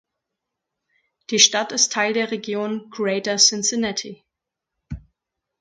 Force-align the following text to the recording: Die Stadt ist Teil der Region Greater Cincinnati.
Die 1.29 1.37
Stadt 1.37 1.71
ist 1.71 1.91
Teil 1.93 2.13
der 2.13 2.31
Region 2.31 2.89
Greater 2.89 3.37
Cincinnati. 3.37 4.23